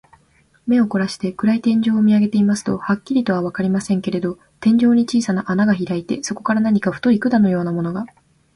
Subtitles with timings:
[0.65, 8.07] 目をこらして、暗い天井を見あげていますと、はっきりとはわかりませんけれど、天井に小さな穴がひらいて、そこから何か太い管のようなものが、